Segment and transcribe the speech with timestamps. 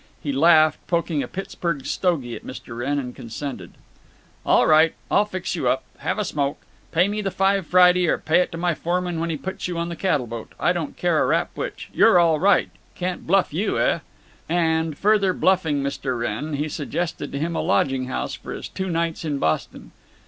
[0.19, 2.75] He laughed, poked a Pittsburg stogie at Mr.
[2.75, 3.73] Wrenn, and consented:
[4.43, 4.95] "All right.
[5.11, 5.83] I'll fix you up.
[5.99, 6.57] Have a smoke.
[6.91, 9.77] Pay me the five Friday, or pay it to my foreman when he puts you
[9.77, 10.53] on the cattle boat.
[10.59, 11.91] I don't care a rap which.
[11.93, 12.71] You're all right.
[12.95, 13.99] Can't bluff you, eh?"
[14.49, 16.19] And, further bluffing Mr.
[16.19, 19.91] Wrenn, he suggested to him a lodging house for his two nights in Boston.